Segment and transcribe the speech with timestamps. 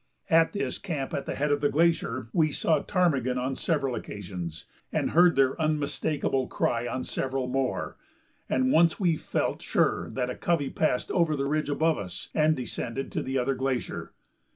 [0.31, 4.65] At this camp at the head of the glacier we saw ptarmigan on several occasions,
[4.91, 7.97] and heard their unmistakable cry on several more,
[8.49, 12.55] and once we felt sure that a covey passed over the ridge above us and
[12.55, 14.11] descended to the other glacier.